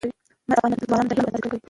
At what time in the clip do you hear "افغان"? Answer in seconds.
0.57-0.71